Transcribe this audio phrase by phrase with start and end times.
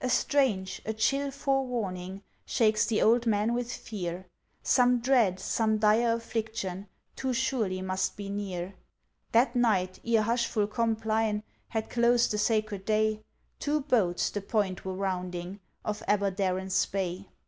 [0.00, 4.26] A strange, a chill forewarning, Shakes the old man with fear,
[4.60, 8.74] Some dread, some dire affliction, Too surely must be near.
[9.30, 13.22] That night, ere hushful Compline Had closed the sacred day,
[13.60, 17.28] Two boats the Point were rounding, Of Aberdaron's Bay.